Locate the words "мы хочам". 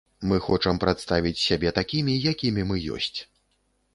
0.29-0.79